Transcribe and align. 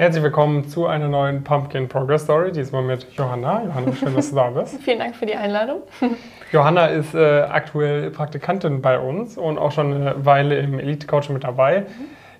Herzlich 0.00 0.22
willkommen 0.22 0.66
zu 0.66 0.86
einer 0.86 1.08
neuen 1.08 1.44
Pumpkin 1.44 1.86
Progress 1.86 2.22
Story, 2.22 2.52
diesmal 2.52 2.82
mit 2.82 3.06
Johanna. 3.18 3.64
Johanna, 3.66 3.92
schön, 3.92 4.14
dass 4.14 4.30
du 4.30 4.36
da 4.36 4.48
bist. 4.48 4.80
Vielen 4.82 4.98
Dank 4.98 5.14
für 5.14 5.26
die 5.26 5.34
Einladung. 5.34 5.82
Johanna 6.52 6.86
ist 6.86 7.14
äh, 7.14 7.42
aktuell 7.42 8.10
Praktikantin 8.10 8.80
bei 8.80 8.98
uns 8.98 9.36
und 9.36 9.58
auch 9.58 9.72
schon 9.72 9.92
eine 9.92 10.24
Weile 10.24 10.58
im 10.58 10.78
Elite 10.78 11.06
Coaching 11.06 11.34
mit 11.34 11.44
dabei. 11.44 11.84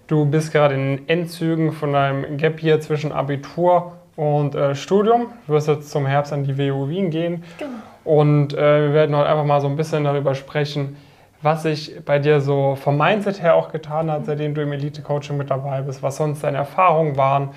Du 0.06 0.24
bist 0.24 0.52
gerade 0.52 0.74
in 0.74 1.06
Endzügen 1.06 1.72
von 1.72 1.92
deinem 1.92 2.38
Gap 2.38 2.62
Year 2.62 2.80
zwischen 2.80 3.12
Abitur 3.12 3.92
und 4.16 4.54
äh, 4.54 4.74
Studium. 4.74 5.26
Du 5.46 5.52
wirst 5.52 5.68
jetzt 5.68 5.90
zum 5.90 6.06
Herbst 6.06 6.32
an 6.32 6.44
die 6.44 6.56
WU 6.56 6.88
Wien 6.88 7.10
gehen. 7.10 7.44
Genau. 7.58 7.72
Und 8.04 8.54
äh, 8.54 8.86
wir 8.86 8.94
werden 8.94 9.14
heute 9.14 9.28
einfach 9.28 9.44
mal 9.44 9.60
so 9.60 9.68
ein 9.68 9.76
bisschen 9.76 10.04
darüber 10.04 10.34
sprechen, 10.34 10.96
was 11.42 11.62
sich 11.62 12.00
bei 12.04 12.18
dir 12.18 12.40
so 12.40 12.76
vom 12.76 12.98
Mindset 12.98 13.42
her 13.42 13.54
auch 13.54 13.72
getan 13.72 14.10
hat, 14.10 14.26
seitdem 14.26 14.54
du 14.54 14.62
im 14.62 14.72
Elite-Coaching 14.72 15.36
mit 15.36 15.50
dabei 15.50 15.80
bist, 15.82 16.02
was 16.02 16.16
sonst 16.16 16.44
deine 16.44 16.58
Erfahrungen 16.58 17.16
waren, 17.16 17.50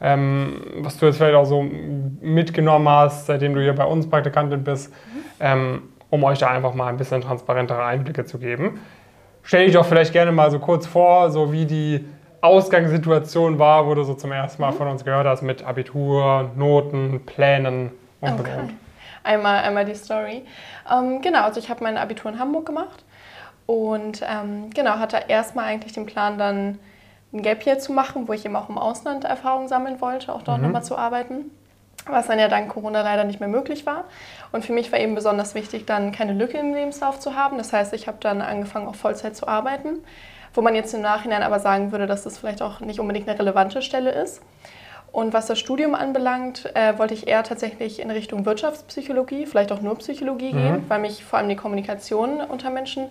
ähm, 0.00 0.60
was 0.78 0.98
du 0.98 1.06
jetzt 1.06 1.18
vielleicht 1.18 1.36
auch 1.36 1.44
so 1.44 1.62
mitgenommen 1.62 2.88
hast, 2.88 3.26
seitdem 3.26 3.54
du 3.54 3.60
hier 3.60 3.74
bei 3.74 3.84
uns 3.84 4.08
Praktikantin 4.08 4.64
bist, 4.64 4.92
mhm. 4.92 5.20
ähm, 5.40 5.82
um 6.10 6.24
euch 6.24 6.38
da 6.38 6.48
einfach 6.48 6.74
mal 6.74 6.88
ein 6.88 6.96
bisschen 6.96 7.20
transparentere 7.20 7.84
Einblicke 7.84 8.24
zu 8.24 8.38
geben. 8.38 8.80
Stell 9.42 9.66
dich 9.66 9.74
doch 9.74 9.86
vielleicht 9.86 10.12
gerne 10.12 10.32
mal 10.32 10.50
so 10.50 10.58
kurz 10.58 10.86
vor, 10.86 11.30
so 11.30 11.52
wie 11.52 11.64
die 11.64 12.04
Ausgangssituation 12.40 13.58
war, 13.58 13.86
wo 13.86 13.94
du 13.94 14.04
so 14.04 14.14
zum 14.14 14.32
ersten 14.32 14.62
Mal 14.62 14.72
mhm. 14.72 14.76
von 14.76 14.88
uns 14.88 15.04
gehört 15.04 15.26
hast 15.26 15.42
mit 15.42 15.64
Abitur, 15.64 16.50
Noten, 16.56 17.20
Plänen 17.24 17.92
und 18.20 18.40
okay. 18.40 18.50
und. 18.60 18.87
Einmal, 19.22 19.62
einmal 19.64 19.84
die 19.84 19.94
Story. 19.94 20.44
Ähm, 20.90 21.20
genau, 21.22 21.42
also 21.42 21.60
ich 21.60 21.70
habe 21.70 21.84
mein 21.84 21.96
Abitur 21.98 22.30
in 22.30 22.38
Hamburg 22.38 22.66
gemacht 22.66 23.04
und 23.66 24.22
ähm, 24.26 24.70
genau, 24.70 24.98
hatte 24.98 25.24
erstmal 25.28 25.66
eigentlich 25.66 25.92
den 25.92 26.06
Plan, 26.06 26.38
dann 26.38 26.78
ein 27.32 27.42
Gap 27.42 27.66
Year 27.66 27.78
zu 27.78 27.92
machen, 27.92 28.26
wo 28.26 28.32
ich 28.32 28.44
eben 28.44 28.56
auch 28.56 28.68
im 28.68 28.78
Ausland 28.78 29.24
Erfahrungen 29.24 29.68
sammeln 29.68 30.00
wollte, 30.00 30.32
auch 30.32 30.42
dort 30.42 30.58
mhm. 30.58 30.64
nochmal 30.64 30.82
zu 30.82 30.96
arbeiten. 30.96 31.50
Was 32.06 32.28
dann 32.28 32.38
ja 32.38 32.48
dank 32.48 32.70
Corona 32.70 33.02
leider 33.02 33.24
nicht 33.24 33.40
mehr 33.40 33.48
möglich 33.48 33.84
war. 33.84 34.04
Und 34.52 34.64
für 34.64 34.72
mich 34.72 34.90
war 34.90 34.98
eben 34.98 35.14
besonders 35.14 35.54
wichtig, 35.54 35.84
dann 35.84 36.12
keine 36.12 36.32
Lücke 36.32 36.56
im 36.56 36.72
Lebenslauf 36.72 37.20
zu 37.20 37.34
haben. 37.34 37.58
Das 37.58 37.72
heißt, 37.72 37.92
ich 37.92 38.08
habe 38.08 38.16
dann 38.20 38.40
angefangen, 38.40 38.88
auch 38.88 38.94
Vollzeit 38.94 39.36
zu 39.36 39.46
arbeiten, 39.46 39.98
wo 40.54 40.62
man 40.62 40.74
jetzt 40.74 40.94
im 40.94 41.02
Nachhinein 41.02 41.42
aber 41.42 41.60
sagen 41.60 41.92
würde, 41.92 42.06
dass 42.06 42.24
das 42.24 42.38
vielleicht 42.38 42.62
auch 42.62 42.80
nicht 42.80 43.00
unbedingt 43.00 43.28
eine 43.28 43.38
relevante 43.38 43.82
Stelle 43.82 44.12
ist. 44.12 44.40
Und 45.10 45.32
was 45.32 45.46
das 45.46 45.58
Studium 45.58 45.94
anbelangt, 45.94 46.70
äh, 46.74 46.98
wollte 46.98 47.14
ich 47.14 47.26
eher 47.26 47.42
tatsächlich 47.42 48.00
in 48.00 48.10
Richtung 48.10 48.44
Wirtschaftspsychologie, 48.44 49.46
vielleicht 49.46 49.72
auch 49.72 49.80
nur 49.80 49.96
Psychologie 49.98 50.52
mhm. 50.52 50.58
gehen, 50.58 50.84
weil 50.88 51.00
mich 51.00 51.24
vor 51.24 51.38
allem 51.38 51.48
die 51.48 51.56
Kommunikation 51.56 52.40
unter 52.40 52.70
Menschen 52.70 53.08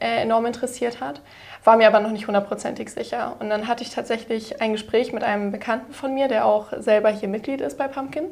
äh, 0.00 0.22
enorm 0.22 0.46
interessiert 0.46 1.00
hat, 1.00 1.20
war 1.62 1.76
mir 1.76 1.86
aber 1.86 2.00
noch 2.00 2.10
nicht 2.10 2.26
hundertprozentig 2.26 2.90
sicher. 2.90 3.36
Und 3.38 3.50
dann 3.50 3.68
hatte 3.68 3.82
ich 3.84 3.90
tatsächlich 3.90 4.60
ein 4.60 4.72
Gespräch 4.72 5.12
mit 5.12 5.22
einem 5.22 5.52
Bekannten 5.52 5.92
von 5.92 6.14
mir, 6.14 6.28
der 6.28 6.46
auch 6.46 6.72
selber 6.78 7.10
hier 7.10 7.28
Mitglied 7.28 7.60
ist 7.60 7.78
bei 7.78 7.88
Pumpkin. 7.88 8.26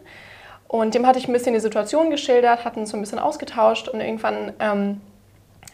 Und 0.66 0.94
dem 0.94 1.06
hatte 1.06 1.18
ich 1.18 1.28
ein 1.28 1.32
bisschen 1.32 1.54
die 1.54 1.60
Situation 1.60 2.10
geschildert, 2.10 2.64
hatten 2.64 2.86
so 2.86 2.96
ein 2.96 3.00
bisschen 3.00 3.18
ausgetauscht 3.18 3.88
und 3.88 4.00
irgendwann 4.00 4.54
ähm, 4.58 5.00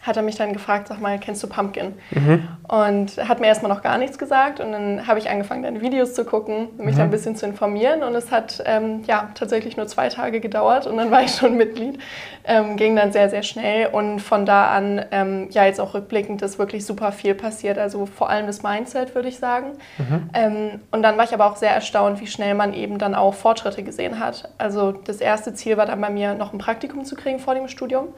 hat 0.01 0.15
er 0.15 0.23
mich 0.23 0.35
dann 0.35 0.53
gefragt, 0.53 0.87
sag 0.87 1.01
mal, 1.01 1.19
kennst 1.19 1.43
du 1.43 1.47
Pumpkin? 1.47 1.93
Mhm. 2.11 2.47
Und 2.67 3.17
hat 3.27 3.41
mir 3.41 3.47
erstmal 3.47 3.71
noch 3.71 3.81
gar 3.81 3.97
nichts 3.97 4.17
gesagt 4.17 4.59
und 4.59 4.71
dann 4.71 5.07
habe 5.07 5.19
ich 5.19 5.29
angefangen, 5.29 5.63
deine 5.63 5.81
Videos 5.81 6.13
zu 6.13 6.23
gucken, 6.23 6.69
mich 6.77 6.95
mhm. 6.95 6.97
da 6.97 7.03
ein 7.03 7.11
bisschen 7.11 7.35
zu 7.35 7.45
informieren 7.45 8.03
und 8.03 8.15
es 8.15 8.31
hat 8.31 8.63
ähm, 8.65 9.03
ja 9.07 9.29
tatsächlich 9.35 9.75
nur 9.75 9.87
zwei 9.87 10.07
Tage 10.07 10.39
gedauert 10.39 10.87
und 10.87 10.97
dann 10.97 11.11
war 11.11 11.23
ich 11.23 11.31
schon 11.31 11.57
Mitglied. 11.57 11.99
Ähm, 12.45 12.77
ging 12.77 12.95
dann 12.95 13.11
sehr, 13.11 13.29
sehr 13.29 13.43
schnell 13.43 13.87
und 13.87 14.19
von 14.19 14.45
da 14.45 14.69
an, 14.71 15.03
ähm, 15.11 15.47
ja 15.51 15.65
jetzt 15.65 15.81
auch 15.81 15.93
rückblickend, 15.93 16.41
ist 16.41 16.57
wirklich 16.57 16.85
super 16.85 17.11
viel 17.11 17.35
passiert, 17.35 17.77
also 17.77 18.05
vor 18.05 18.29
allem 18.29 18.47
das 18.47 18.63
Mindset, 18.63 19.15
würde 19.15 19.27
ich 19.27 19.37
sagen. 19.37 19.73
Mhm. 19.97 20.29
Ähm, 20.33 20.79
und 20.91 21.03
dann 21.03 21.17
war 21.17 21.25
ich 21.25 21.33
aber 21.33 21.45
auch 21.45 21.57
sehr 21.57 21.71
erstaunt, 21.71 22.21
wie 22.21 22.27
schnell 22.27 22.53
man 22.53 22.73
eben 22.73 22.97
dann 22.97 23.15
auch 23.15 23.33
Fortschritte 23.33 23.83
gesehen 23.83 24.19
hat. 24.19 24.49
Also 24.57 24.91
das 24.93 25.17
erste 25.17 25.53
Ziel 25.53 25.75
war 25.75 25.85
dann 25.85 25.99
bei 25.99 26.09
mir, 26.09 26.33
noch 26.35 26.53
ein 26.53 26.59
Praktikum 26.59 27.03
zu 27.03 27.15
kriegen 27.15 27.39
vor 27.39 27.53
dem 27.53 27.67
Studium 27.67 28.09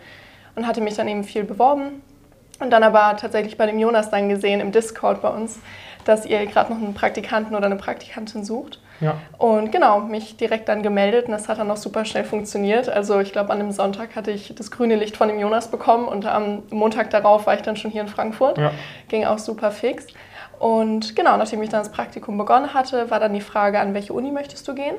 und 0.56 0.68
hatte 0.68 0.82
mich 0.82 0.96
dann 0.96 1.08
eben 1.08 1.24
viel 1.24 1.44
beworben. 1.44 2.02
Und 2.60 2.70
dann 2.70 2.84
aber 2.84 3.18
tatsächlich 3.18 3.58
bei 3.58 3.66
dem 3.66 3.80
Jonas 3.80 4.12
dann 4.12 4.30
gesehen 4.30 4.60
im 4.60 4.72
Discord 4.72 5.22
bei 5.22 5.30
uns, 5.30 5.60
dass 6.06 6.26
ihr 6.26 6.46
gerade 6.46 6.72
noch 6.72 6.80
einen 6.80 6.94
Praktikanten 6.94 7.56
oder 7.56 7.66
eine 7.66 7.76
Praktikantin 7.76 8.44
sucht. 8.44 8.80
Ja. 9.00 9.16
Und 9.40 9.72
genau, 9.72 10.00
mich 10.02 10.38
direkt 10.38 10.70
dann 10.70 10.84
gemeldet 10.84 11.26
und 11.26 11.32
das 11.32 11.50
hat 11.50 11.58
dann 11.58 11.72
auch 11.72 11.78
super 11.78 12.06
schnell 12.06 12.24
funktioniert. 12.24 12.88
Also 12.88 13.20
ich 13.20 13.32
glaube, 13.32 13.52
an 13.52 13.60
einem 13.60 13.72
Sonntag 13.72 14.16
hatte 14.16 14.30
ich 14.30 14.54
das 14.56 14.70
grüne 14.70 14.96
Licht 14.96 15.18
von 15.18 15.28
dem 15.28 15.40
Jonas 15.40 15.70
bekommen 15.70 16.08
und 16.08 16.26
am 16.28 16.64
Montag 16.70 17.10
darauf 17.10 17.48
war 17.48 17.56
ich 17.56 17.64
dann 17.64 17.76
schon 17.76 17.90
hier 17.90 18.02
in 18.02 18.08
Frankfurt. 18.08 18.60
Ja. 18.60 18.72
Ging 19.08 19.26
auch 19.26 19.40
super 19.40 19.72
fix. 19.72 20.06
Und 20.60 21.16
genau, 21.16 21.38
nachdem 21.38 21.64
ich 21.64 21.70
dann 21.70 21.82
das 21.82 21.92
Praktikum 21.92 22.38
begonnen 22.38 22.76
hatte, 22.76 23.10
war 23.10 23.20
dann 23.20 23.34
die 23.34 23.42
Frage, 23.42 23.80
an 23.80 23.96
welche 23.96 24.14
Uni 24.14 24.32
möchtest 24.32 24.68
du 24.68 24.76
gehen? 24.76 24.96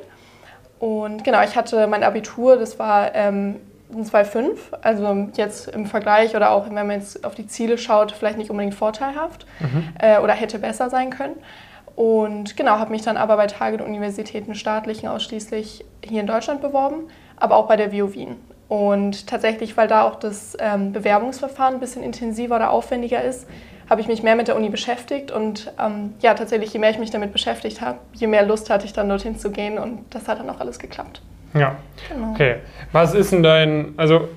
Und 0.81 1.23
genau, 1.23 1.41
ich 1.45 1.55
hatte 1.55 1.87
mein 1.87 2.03
Abitur, 2.03 2.57
das 2.57 2.81
war 2.81 3.15
ähm, 3.15 3.61
ein 3.97 4.05
2,5. 4.05 4.57
Also 4.83 5.29
jetzt 5.35 5.69
im 5.69 5.87
Vergleich 5.87 6.37
oder 6.37 6.51
auch 6.51 6.67
wenn 6.67 6.75
man 6.75 6.91
jetzt 6.91 7.25
auf 7.25 7.35
die 7.35 7.47
Ziele 7.47 7.79
schaut, 7.79 8.13
vielleicht 8.13 8.39
nicht 8.39 8.51
unbedingt 8.51 8.75
vorteilhaft 8.75 9.47
mhm. 9.61 9.89
äh, 9.99 10.19
oder 10.19 10.33
hätte 10.33 10.59
besser 10.59 10.91
sein 10.91 11.11
können. 11.11 11.37
Und 11.95 12.57
genau, 12.57 12.79
habe 12.79 12.91
mich 12.91 13.03
dann 13.03 13.17
aber 13.17 13.37
bei 13.37 13.47
Target-Universitäten 13.47 14.55
staatlichen 14.55 15.09
ausschließlich 15.09 15.85
hier 16.03 16.21
in 16.21 16.27
Deutschland 16.27 16.63
beworben, 16.63 17.09
aber 17.37 17.57
auch 17.57 17.69
bei 17.69 17.77
der 17.77 17.93
WU 17.93 18.15
Wien. 18.15 18.37
Und 18.69 19.27
tatsächlich, 19.27 19.77
weil 19.77 19.89
da 19.89 20.05
auch 20.05 20.17
das 20.17 20.57
ähm, 20.59 20.93
Bewerbungsverfahren 20.93 21.75
ein 21.75 21.81
bisschen 21.81 22.03
intensiver 22.03 22.57
oder 22.57 22.71
aufwendiger 22.71 23.23
ist, 23.23 23.47
habe 23.91 24.01
ich 24.01 24.09
mich 24.09 24.23
mehr 24.23 24.37
mit 24.37 24.49
der 24.49 24.57
Uni 24.57 24.71
beschäftigt 24.71 25.31
und 25.31 25.71
ähm, 25.79 26.15
ja, 26.21 26.33
tatsächlich, 26.33 26.73
je 26.73 26.79
mehr 26.79 26.89
ich 26.89 26.99
mich 26.99 27.11
damit 27.11 27.33
beschäftigt 27.33 27.83
habe, 27.83 27.99
je 28.15 28.27
mehr 28.27 28.47
Lust 28.47 28.71
hatte 28.71 28.87
ich 28.87 28.95
dann 28.95 29.11
dorthin 29.11 29.39
zu 29.39 29.51
gehen 29.51 29.77
und 29.79 30.07
das 30.15 30.29
hat 30.29 30.39
dann 30.39 30.49
auch 30.49 30.61
alles 30.61 30.79
geklappt. 30.79 31.21
Ja. 31.55 31.77
Genau. 32.09 32.31
Okay. 32.33 32.57
Was 32.93 33.15
ist 33.15 33.33
denn 33.33 33.43
dein, 33.43 33.95
also 33.97 34.29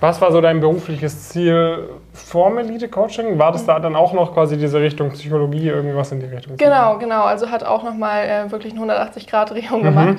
was 0.00 0.20
war 0.20 0.32
so 0.32 0.40
dein 0.40 0.60
berufliches 0.60 1.30
Ziel 1.30 1.88
vor 2.12 2.58
Elite-Coaching? 2.58 3.38
War 3.38 3.52
das 3.52 3.62
mhm. 3.62 3.66
da 3.68 3.80
dann 3.80 3.96
auch 3.96 4.12
noch 4.12 4.34
quasi 4.34 4.58
diese 4.58 4.80
Richtung 4.80 5.10
Psychologie, 5.10 5.68
irgendwas 5.68 6.12
in 6.12 6.20
die 6.20 6.26
Richtung? 6.26 6.56
Genau, 6.56 6.98
genau. 6.98 7.22
Also 7.22 7.50
hat 7.50 7.64
auch 7.64 7.82
nochmal 7.82 8.28
äh, 8.28 8.50
wirklich 8.50 8.74
eine 8.74 8.92
180-Grad-Drehung 8.92 9.80
mhm. 9.80 9.84
gemacht. 9.84 10.16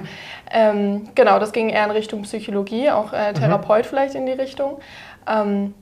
Ähm, 0.52 1.10
genau, 1.14 1.38
das 1.40 1.52
ging 1.52 1.70
eher 1.70 1.86
in 1.86 1.92
Richtung 1.92 2.24
Psychologie, 2.24 2.90
auch 2.90 3.14
äh, 3.14 3.32
mhm. 3.32 3.36
Therapeut 3.36 3.84
mhm. 3.84 3.90
vielleicht 3.90 4.16
in 4.16 4.26
die 4.26 4.32
Richtung. 4.32 4.80
Ähm, 5.28 5.74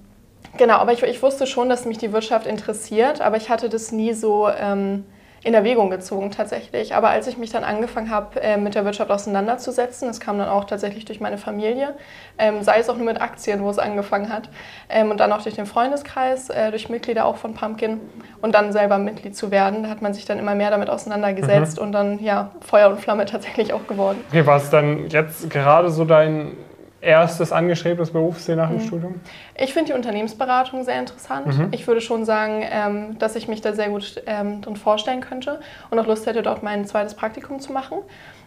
genau, 0.57 0.79
aber 0.79 0.91
ich, 0.91 1.01
ich, 1.03 1.21
wusste 1.21 1.47
schon, 1.47 1.69
dass 1.69 1.85
mich 1.85 1.97
die 1.97 2.11
Wirtschaft 2.11 2.45
interessiert, 2.45 3.21
aber 3.21 3.37
ich 3.37 3.49
hatte 3.49 3.69
das 3.69 3.91
nie 3.91 4.13
so... 4.13 4.49
Ähm, 4.49 5.05
in 5.43 5.53
Erwägung 5.53 5.89
gezogen 5.89 6.31
tatsächlich. 6.31 6.95
Aber 6.95 7.09
als 7.09 7.27
ich 7.27 7.37
mich 7.37 7.51
dann 7.51 7.63
angefangen 7.63 8.09
habe, 8.09 8.41
äh, 8.41 8.57
mit 8.57 8.75
der 8.75 8.85
Wirtschaft 8.85 9.11
auseinanderzusetzen, 9.11 10.07
das 10.07 10.19
kam 10.19 10.37
dann 10.37 10.47
auch 10.47 10.63
tatsächlich 10.63 11.05
durch 11.05 11.19
meine 11.19 11.37
Familie, 11.37 11.95
ähm, 12.37 12.63
sei 12.63 12.79
es 12.79 12.89
auch 12.89 12.95
nur 12.95 13.05
mit 13.05 13.21
Aktien, 13.21 13.61
wo 13.61 13.69
es 13.69 13.77
angefangen 13.77 14.31
hat, 14.31 14.49
ähm, 14.89 15.11
und 15.11 15.19
dann 15.19 15.31
auch 15.33 15.41
durch 15.41 15.55
den 15.55 15.65
Freundeskreis, 15.65 16.49
äh, 16.49 16.71
durch 16.71 16.89
Mitglieder 16.89 17.25
auch 17.25 17.35
von 17.35 17.53
Pumpkin 17.53 17.99
und 18.41 18.55
dann 18.55 18.71
selber 18.71 18.97
Mitglied 18.97 19.35
zu 19.35 19.51
werden, 19.51 19.83
da 19.83 19.89
hat 19.89 20.01
man 20.01 20.13
sich 20.13 20.25
dann 20.25 20.39
immer 20.39 20.55
mehr 20.55 20.71
damit 20.71 20.89
auseinandergesetzt 20.89 21.77
mhm. 21.77 21.83
und 21.83 21.91
dann 21.91 22.23
ja 22.23 22.51
Feuer 22.61 22.89
und 22.89 22.99
Flamme 22.99 23.25
tatsächlich 23.25 23.73
auch 23.73 23.85
geworden. 23.87 24.23
Okay, 24.29 24.45
war 24.45 24.57
es 24.57 24.69
dann 24.69 25.09
jetzt 25.09 25.49
gerade 25.49 25.89
so 25.89 26.05
dein 26.05 26.53
erstes 27.03 27.51
angestrebtes 27.51 28.11
Berufsziel 28.11 28.55
nach 28.55 28.69
dem 28.69 28.77
mhm. 28.77 28.87
Studium? 28.87 29.21
Ich 29.55 29.73
finde 29.73 29.91
die 29.91 29.97
Unternehmensberatung 29.97 30.83
sehr 30.83 30.97
interessant. 30.99 31.47
Mhm. 31.47 31.67
Ich 31.71 31.87
würde 31.87 32.01
schon 32.01 32.25
sagen, 32.25 32.63
ähm, 32.69 33.19
dass 33.19 33.35
ich 33.35 33.47
mich 33.47 33.61
da 33.61 33.73
sehr 33.73 33.89
gut 33.89 34.21
ähm, 34.25 34.61
drin 34.61 34.75
vorstellen 34.75 35.21
könnte 35.21 35.59
und 35.89 35.99
auch 35.99 36.07
Lust 36.07 36.25
hätte, 36.25 36.41
dort 36.41 36.63
mein 36.63 36.85
zweites 36.85 37.13
Praktikum 37.13 37.59
zu 37.59 37.73
machen. 37.73 37.99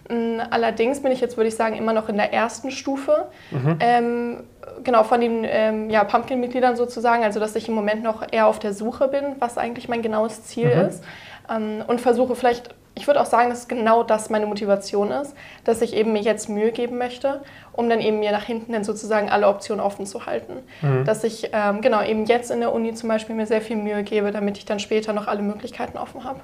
Ähm, 0.09 0.41
allerdings 0.51 1.03
bin 1.03 1.13
ich 1.13 1.21
jetzt, 1.21 1.37
würde 1.37 1.49
ich 1.49 1.57
sagen, 1.57 1.77
immer 1.77 1.93
noch 1.93 2.09
in 2.09 2.17
der 2.17 2.33
ersten 2.33 2.71
Stufe. 2.71 3.29
Mhm. 3.51 3.77
Ähm, 3.81 4.37
genau, 4.85 5.05
von 5.05 5.21
den 5.21 5.45
ähm, 5.45 5.91
ja, 5.91 6.05
Pumpkin-Mitgliedern 6.05 6.77
sozusagen. 6.77 7.25
Also, 7.25 7.41
dass 7.41 7.55
ich 7.57 7.69
im 7.69 7.75
Moment 7.75 8.03
noch 8.03 8.25
eher 8.31 8.47
auf 8.47 8.59
der 8.59 8.73
Suche 8.73 9.09
bin, 9.09 9.37
was 9.39 9.59
eigentlich 9.59 9.89
mein 9.89 10.03
genaues 10.03 10.45
Ziel 10.45 10.75
mhm. 10.75 10.81
ist. 10.83 11.05
Ähm, 11.51 11.85
und 11.87 12.01
versuche 12.01 12.35
vielleicht 12.35 12.75
ich 12.97 13.07
würde 13.07 13.21
auch 13.21 13.27
sagen, 13.27 13.51
dass 13.51 13.69
genau 13.69 14.03
das 14.03 14.31
meine 14.31 14.47
Motivation 14.47 15.11
ist, 15.11 15.37
dass 15.65 15.83
ich 15.83 15.95
eben 15.95 16.13
mir 16.15 16.23
jetzt 16.23 16.49
Mühe 16.49 16.73
geben 16.73 16.97
möchte, 16.97 17.43
um 17.73 17.91
dann 17.91 18.01
eben 18.01 18.19
mir 18.21 18.33
nach 18.33 18.45
hinten 18.45 18.73
hin 18.73 18.85
sozusagen 18.85 19.29
alle 19.29 19.47
Optionen 19.47 19.85
offen 19.85 20.07
zu 20.07 20.25
halten. 20.25 20.55
Mhm. 20.81 21.05
Dass 21.05 21.23
ich 21.23 21.51
ähm, 21.53 21.83
genau 21.83 22.03
eben 22.03 22.25
jetzt 22.25 22.51
in 22.51 22.61
der 22.61 22.73
Uni 22.73 22.95
zum 22.95 23.11
Beispiel 23.11 23.37
mir 23.37 23.47
sehr 23.47 23.61
viel 23.61 23.77
Mühe 23.77 24.03
gebe, 24.03 24.33
damit 24.33 24.57
ich 24.57 24.65
dann 24.65 24.81
später 24.81 25.13
noch 25.13 25.29
alle 25.29 25.43
Möglichkeiten 25.43 25.99
offen 25.99 26.25
habe. 26.25 26.41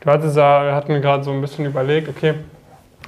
Du 0.00 0.10
hattest 0.10 0.36
ja, 0.36 0.64
wir 0.64 0.74
hatten 0.74 1.00
gerade 1.00 1.22
so 1.22 1.30
ein 1.30 1.40
bisschen 1.40 1.64
überlegt, 1.64 2.08
okay, 2.08 2.34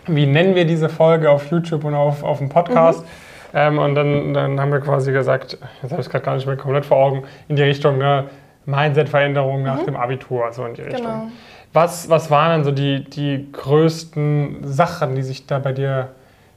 wie 0.07 0.27
nennen 0.27 0.55
wir 0.55 0.65
diese 0.65 0.89
Folge 0.89 1.29
auf 1.29 1.51
YouTube 1.51 1.85
und 1.85 1.95
auf, 1.95 2.23
auf 2.23 2.39
dem 2.39 2.49
Podcast? 2.49 3.01
Mhm. 3.01 3.07
Ähm, 3.55 3.79
und 3.79 3.95
dann, 3.97 4.33
dann 4.33 4.61
haben 4.61 4.71
wir 4.71 4.81
quasi 4.81 5.11
gesagt, 5.11 5.59
jetzt 5.83 5.91
habe 5.91 6.01
ich 6.01 6.07
es 6.07 6.11
gerade 6.11 6.25
gar 6.25 6.37
nicht 6.37 6.47
mehr 6.47 6.57
komplett 6.57 6.87
vor 6.87 6.99
Augen, 6.99 7.25
in 7.49 7.57
die 7.57 7.63
Richtung 7.63 7.99
ne, 7.99 8.25
Mindset-Veränderung 8.65 9.65
nach 9.65 9.81
mhm. 9.81 9.87
dem 9.87 9.97
Abitur, 9.97 10.45
also 10.45 10.65
in 10.67 10.75
die 10.75 10.83
Richtung. 10.83 11.05
Genau. 11.05 11.29
Was, 11.77 12.09
was 12.09 12.31
waren 12.31 12.49
dann 12.49 12.65
so 12.65 12.71
die, 12.71 13.05
die 13.05 13.53
größten 13.53 14.61
Sachen, 14.63 15.15
die 15.15 15.23
sich 15.23 15.47
da 15.47 15.59
bei 15.59 15.73
dir 15.73 16.09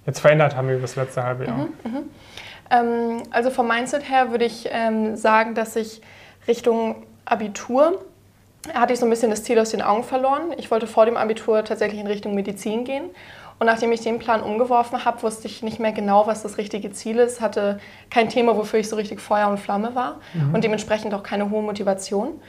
jetzt 0.06 0.22
verändert 0.22 0.56
haben 0.56 0.70
über 0.70 0.80
das 0.80 0.96
letzte 0.96 1.24
halbe 1.24 1.46
Jahr? 1.46 1.58
Mhm, 1.58 1.74
mhm. 1.84 2.10
Ähm, 2.72 3.24
also 3.30 3.50
vom 3.50 3.68
Mindset 3.68 4.10
her 4.10 4.32
würde 4.32 4.46
ich 4.46 4.70
ähm, 4.72 5.18
sagen, 5.18 5.56
dass 5.56 5.76
ich 5.76 6.00
Richtung 6.48 7.04
Abitur 7.26 8.00
hatte 8.74 8.94
ich 8.94 9.00
so 9.00 9.06
ein 9.06 9.10
bisschen 9.10 9.30
das 9.30 9.44
Ziel 9.44 9.60
aus 9.60 9.72
den 9.72 9.82
Augen 9.82 10.04
verloren. 10.04 10.54
Ich 10.58 10.72
wollte 10.72 10.88
vor 10.88 11.06
dem 11.06 11.18
Abitur 11.18 11.66
tatsächlich 11.66 12.00
in 12.00 12.08
Richtung 12.08 12.34
Medizin 12.34 12.86
gehen. 12.86 13.10
Und 13.60 13.66
nachdem 13.66 13.92
ich 13.92 14.00
den 14.00 14.20
Plan 14.20 14.42
umgeworfen 14.42 15.04
habe, 15.04 15.22
wusste 15.22 15.50
ich 15.50 15.64
nicht 15.64 15.82
mehr 15.82 15.92
genau, 15.92 16.28
was 16.28 16.44
das 16.44 16.58
richtige 16.58 16.92
Ziel 16.92 17.20
ist, 17.20 17.42
hatte 17.42 17.82
kein 18.10 18.30
Thema, 18.30 18.56
wofür 18.56 18.80
ich 18.80 18.88
so 18.88 18.96
richtig 18.96 19.20
Feuer 19.20 19.50
und 19.50 19.60
Flamme 19.60 19.96
war 19.96 20.22
mhm. 20.34 20.56
und 20.56 20.64
dementsprechend 20.64 21.14
auch 21.14 21.24
keine 21.24 21.50
hohe 21.50 21.62
Motivation. 21.62 22.40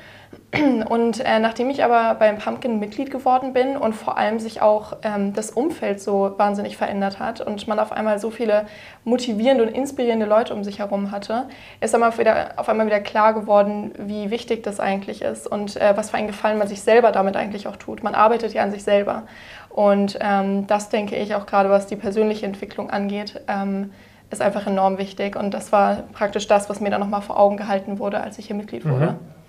Und 0.88 1.20
äh, 1.20 1.38
nachdem 1.38 1.70
ich 1.70 1.84
aber 1.84 2.14
beim 2.14 2.38
Pumpkin 2.38 2.78
Mitglied 2.80 3.10
geworden 3.10 3.52
bin 3.52 3.76
und 3.76 3.94
vor 3.94 4.16
allem 4.16 4.40
sich 4.40 4.62
auch 4.62 4.96
ähm, 5.02 5.32
das 5.32 5.50
Umfeld 5.50 6.00
so 6.00 6.34
wahnsinnig 6.36 6.76
verändert 6.76 7.20
hat 7.20 7.40
und 7.40 7.68
man 7.68 7.78
auf 7.78 7.92
einmal 7.92 8.18
so 8.18 8.30
viele 8.30 8.66
motivierende 9.04 9.64
und 9.64 9.70
inspirierende 9.70 10.26
Leute 10.26 10.54
um 10.54 10.64
sich 10.64 10.80
herum 10.80 11.12
hatte, 11.12 11.46
ist 11.80 11.94
dann 11.94 12.18
wieder, 12.18 12.54
auf 12.56 12.68
einmal 12.68 12.86
wieder 12.86 13.00
klar 13.00 13.32
geworden, 13.32 13.92
wie 13.98 14.30
wichtig 14.30 14.62
das 14.64 14.80
eigentlich 14.80 15.22
ist 15.22 15.46
und 15.46 15.76
äh, 15.76 15.96
was 15.96 16.10
für 16.10 16.16
einen 16.16 16.26
Gefallen 16.26 16.58
man 16.58 16.68
sich 16.68 16.82
selber 16.82 17.12
damit 17.12 17.36
eigentlich 17.36 17.68
auch 17.68 17.76
tut. 17.76 18.02
Man 18.02 18.14
arbeitet 18.14 18.52
ja 18.52 18.62
an 18.62 18.72
sich 18.72 18.82
selber. 18.82 19.24
Und 19.68 20.18
ähm, 20.20 20.66
das 20.66 20.88
denke 20.88 21.14
ich 21.14 21.36
auch 21.36 21.46
gerade, 21.46 21.70
was 21.70 21.86
die 21.86 21.96
persönliche 21.96 22.46
Entwicklung 22.46 22.90
angeht, 22.90 23.40
ähm, 23.46 23.92
ist 24.30 24.42
einfach 24.42 24.66
enorm 24.66 24.98
wichtig. 24.98 25.36
Und 25.36 25.54
das 25.54 25.70
war 25.70 26.04
praktisch 26.12 26.48
das, 26.48 26.68
was 26.68 26.80
mir 26.80 26.90
dann 26.90 27.00
nochmal 27.00 27.22
vor 27.22 27.38
Augen 27.38 27.56
gehalten 27.56 28.00
wurde, 28.00 28.20
als 28.20 28.38
ich 28.38 28.46
hier 28.46 28.56
Mitglied 28.56 28.84
wurde. 28.84 29.12
Mhm. 29.12 29.39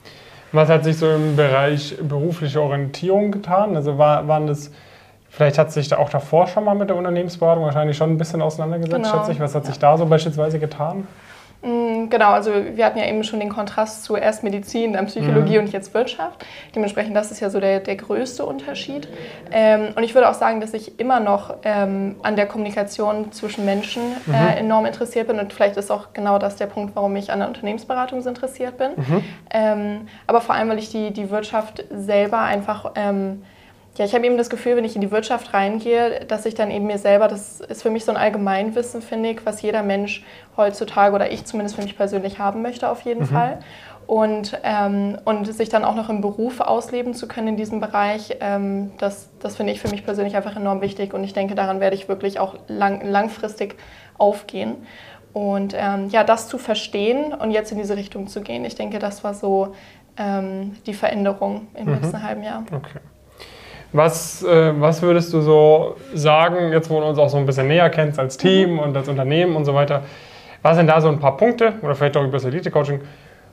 Was 0.52 0.70
hat 0.70 0.84
sich 0.84 0.98
so 0.98 1.10
im 1.10 1.36
Bereich 1.36 1.96
berufliche 2.02 2.62
Orientierung 2.62 3.32
getan? 3.32 3.76
Also 3.76 3.98
war, 3.98 4.28
waren 4.28 4.48
das, 4.48 4.72
vielleicht 5.30 5.58
hat 5.58 5.72
sich 5.72 5.88
da 5.88 5.98
auch 5.98 6.10
davor 6.10 6.48
schon 6.48 6.66
mal 6.66 6.76
mit 6.76 6.90
der 6.90 6.98
Unternehmensberatung 6.98 7.64
wahrscheinlich 7.64 7.96
schon 7.96 8.12
ein 8.12 8.18
bisschen 8.18 8.42
auseinandergesetzt, 8.42 9.04
genau. 9.04 9.18
schätze 9.18 9.32
ich. 9.32 9.40
Was 9.40 9.56
hat 9.56 9.66
sich 9.66 9.80
da 9.80 9.98
so 9.98 10.06
beispielsweise 10.06 10.60
getan? 10.60 11.08
Mm, 11.62 12.10
genau, 12.10 12.32
also 12.32 12.52
wir 12.74 12.86
hatten 12.86 12.98
ja 12.98 13.06
eben 13.06 13.24
schon 13.24 13.40
den 13.40 13.50
Kontrast 13.50 14.04
zu 14.04 14.16
erst 14.16 14.44
Medizin, 14.44 14.94
dann 14.94 15.06
Psychologie 15.06 15.58
mhm. 15.58 15.66
und 15.66 15.72
jetzt 15.72 15.94
Wirtschaft. 15.94 16.44
Dementsprechend, 16.76 17.16
das 17.16 17.32
ist 17.32 17.40
ja 17.40 17.50
so 17.50 17.60
der, 17.60 17.80
der 17.80 17.96
größte 17.96 18.46
Unterschied. 18.46 19.08
Ähm, 19.52 19.90
und 19.96 20.04
ich 20.04 20.16
würde 20.16 20.30
auch 20.30 20.34
sagen, 20.34 20.60
dass 20.60 20.74
ich 20.74 21.00
immer 21.00 21.20
noch 21.20 21.56
ähm, 21.64 22.16
an 22.24 22.36
der 22.36 22.48
Kommunikation 22.48 23.32
zwischen 23.32 23.66
Menschen 23.66 24.02
äh, 24.28 24.32
mhm. 24.32 24.58
enorm 24.58 24.86
interessiert 24.86 25.28
bin. 25.28 25.40
Und 25.40 25.54
vielleicht 25.54 25.78
ist 25.78 25.92
auch 25.92 26.14
genau 26.14 26.40
das 26.40 26.56
der 26.56 26.68
Punkt, 26.68 26.96
warum 26.96 27.16
ich 27.16 27.32
an 27.32 27.40
der 27.40 27.48
Unternehmensberatung 27.48 28.22
so 28.22 28.30
interessiert 28.30 28.78
bin. 28.78 28.92
Mhm. 28.96 29.24
Ähm, 29.52 30.02
aber 30.26 30.42
vor 30.42 30.56
allem, 30.56 30.70
weil 30.70 30.80
ich 30.80 30.90
die, 30.90 31.12
die 31.12 31.30
Wirtschaft 31.30 31.84
selber 31.92 32.40
einfach 32.40 32.92
ähm, 32.96 33.44
ja, 33.98 34.06
ich 34.06 34.16
habe 34.16 34.26
eben 34.26 34.38
das 34.38 34.50
Gefühl, 34.50 34.78
wenn 34.78 34.86
ich 34.86 34.96
in 34.96 35.02
die 35.02 35.12
Wirtschaft 35.12 35.54
reingehe, 35.54 36.26
dass 36.26 36.46
ich 36.46 36.56
dann 36.56 36.72
eben 36.72 36.88
mir 36.88 36.98
selber, 36.98 37.28
das 37.28 37.60
ist 37.60 37.82
für 37.82 37.90
mich 37.90 38.06
so 38.06 38.12
ein 38.12 38.18
Allgemeinwissen, 38.18 39.02
finde 39.02 39.30
ich, 39.30 39.46
was 39.46 39.62
jeder 39.62 39.84
Mensch 39.84 40.24
heutzutage 40.56 41.14
oder 41.14 41.32
ich 41.32 41.46
zumindest 41.46 41.76
für 41.76 41.82
mich 41.82 41.98
persönlich 41.98 42.40
haben 42.40 42.62
möchte, 42.62 42.90
auf 42.90 43.02
jeden 43.02 43.24
mhm. 43.24 43.28
Fall. 43.28 43.60
Und, 44.08 44.58
ähm, 44.64 45.18
und 45.26 45.46
sich 45.54 45.70
dann 45.70 45.84
auch 45.84 45.96
noch 45.96 46.10
im 46.10 46.22
Beruf 46.22 46.62
ausleben 46.62 47.14
zu 47.14 47.28
können 47.28 47.50
in 47.50 47.58
diesem 47.58 47.80
Bereich, 47.80 48.38
ähm, 48.40 48.92
das, 48.98 49.30
das 49.40 49.58
finde 49.58 49.74
ich 49.74 49.82
für 49.82 49.90
mich 49.90 50.06
persönlich 50.06 50.36
einfach 50.36 50.56
enorm 50.56 50.82
wichtig. 50.82 51.14
Und 51.14 51.24
ich 51.24 51.34
denke, 51.34 51.56
daran 51.56 51.80
werde 51.80 51.96
ich 51.96 52.08
wirklich 52.08 52.40
auch 52.40 52.56
lang, 52.68 53.06
langfristig 53.06 53.76
aufgehen. 54.18 54.76
Und 55.34 55.74
ähm, 55.78 56.10
ja, 56.10 56.24
das 56.24 56.48
zu 56.48 56.58
verstehen 56.58 57.34
und 57.34 57.52
jetzt 57.52 57.72
in 57.72 57.78
diese 57.78 57.96
Richtung 57.96 58.28
zu 58.28 58.42
gehen, 58.42 58.66
ich 58.66 58.76
denke, 58.76 59.00
das 59.00 59.24
war 59.24 59.34
so 59.34 59.76
ähm, 60.18 60.76
die 60.86 60.94
Veränderung 60.94 61.68
im 61.74 61.86
mhm. 61.86 61.94
letzten 61.94 62.24
halben 62.24 62.44
Jahr. 62.44 62.64
Okay. 62.72 63.00
Was, 63.94 64.44
äh, 64.44 64.74
was 64.80 65.02
würdest 65.02 65.34
du 65.34 65.42
so 65.42 65.96
sagen, 66.14 66.72
jetzt 66.72 66.90
wo 66.90 67.00
du 67.02 67.08
uns 67.08 67.20
auch 67.20 67.30
so 67.30 67.38
ein 67.38 67.46
bisschen 67.46 67.68
näher 67.68 67.90
kennst 67.90 68.20
als 68.20 68.38
Team 68.38 68.74
mhm. 68.74 68.80
und 68.80 68.98
als 68.98 69.10
Unternehmen 69.10 69.56
und 69.56 69.66
so 69.66 69.74
weiter, 69.74 70.04
was 70.62 70.78
sind 70.78 70.88
da 70.88 71.02
so 71.02 71.10
ein 71.10 71.20
paar 71.20 71.38
Punkte 71.38 71.74
oder 71.82 71.96
vielleicht 71.96 72.16
auch 72.16 72.24
über 72.24 72.34
das 72.34 72.46
Elite-Coaching, 72.46 73.02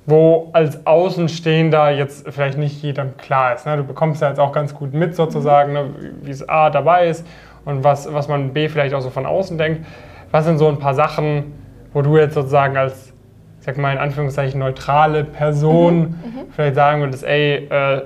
wo 0.06 0.50
als 0.52 0.86
Außenstehender 0.86 1.90
jetzt 1.90 2.30
vielleicht 2.30 2.56
nicht 2.56 2.82
jedem 2.82 3.16
klar 3.16 3.54
ist? 3.54 3.66
Ne? 3.66 3.78
Du 3.78 3.84
bekommst 3.84 4.22
ja 4.22 4.28
jetzt 4.28 4.38
auch 4.38 4.52
ganz 4.52 4.74
gut 4.74 4.94
mit 4.94 5.16
sozusagen, 5.16 5.72
ne? 5.72 5.90
wie 6.22 6.30
es 6.30 6.48
A 6.48 6.70
dabei 6.70 7.08
ist 7.08 7.26
und 7.64 7.82
was, 7.82 8.12
was 8.12 8.28
man 8.28 8.52
B 8.52 8.68
vielleicht 8.68 8.94
auch 8.94 9.00
so 9.00 9.10
von 9.10 9.26
außen 9.26 9.58
denkt. 9.58 9.84
Was 10.30 10.44
sind 10.44 10.58
so 10.58 10.68
ein 10.68 10.78
paar 10.78 10.94
Sachen, 10.94 11.52
wo 11.92 12.02
du 12.02 12.16
jetzt 12.16 12.34
sozusagen 12.34 12.76
als, 12.76 13.12
ich 13.58 13.66
sag 13.66 13.76
mal 13.76 13.92
in 13.92 13.98
Anführungszeichen, 13.98 14.60
neutrale 14.60 15.24
Person 15.24 15.96
mhm. 15.96 16.04
Mhm. 16.04 16.52
vielleicht 16.54 16.74
sagen 16.76 17.00
würdest, 17.00 17.24
ey, 17.24 17.66
äh, 17.68 18.02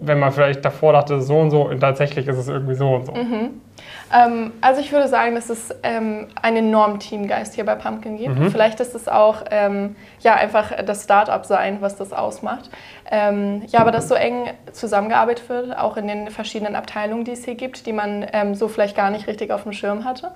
wenn 0.00 0.18
man 0.18 0.32
vielleicht 0.32 0.64
davor 0.64 0.92
dachte, 0.92 1.20
so 1.20 1.38
und 1.38 1.50
so, 1.50 1.62
und 1.68 1.80
tatsächlich 1.80 2.26
ist 2.28 2.36
es 2.36 2.48
irgendwie 2.48 2.74
so 2.74 2.94
und 2.94 3.06
so. 3.06 3.12
Mhm. 3.12 3.60
Ähm, 4.12 4.52
also 4.60 4.80
ich 4.80 4.92
würde 4.92 5.08
sagen, 5.08 5.34
dass 5.34 5.50
es 5.50 5.74
ähm, 5.82 6.28
einen 6.40 6.68
enormen 6.68 7.00
Teamgeist 7.00 7.54
hier 7.54 7.64
bei 7.64 7.74
Pumpkin 7.74 8.16
gibt. 8.16 8.38
Mhm. 8.38 8.50
Vielleicht 8.50 8.80
ist 8.80 8.94
es 8.94 9.08
auch 9.08 9.44
ähm, 9.50 9.96
ja, 10.20 10.34
einfach 10.34 10.72
das 10.84 11.04
Start-up-Sein, 11.04 11.78
was 11.80 11.96
das 11.96 12.12
ausmacht. 12.12 12.70
Ähm, 13.10 13.62
ja, 13.68 13.80
aber 13.80 13.90
dass 13.90 14.08
so 14.08 14.14
eng 14.14 14.50
zusammengearbeitet 14.72 15.48
wird, 15.48 15.76
auch 15.76 15.96
in 15.96 16.06
den 16.06 16.30
verschiedenen 16.30 16.76
Abteilungen, 16.76 17.24
die 17.24 17.32
es 17.32 17.44
hier 17.44 17.54
gibt, 17.54 17.86
die 17.86 17.92
man 17.92 18.26
ähm, 18.32 18.54
so 18.54 18.68
vielleicht 18.68 18.96
gar 18.96 19.10
nicht 19.10 19.26
richtig 19.26 19.50
auf 19.50 19.62
dem 19.62 19.72
Schirm 19.72 20.04
hatte. 20.04 20.32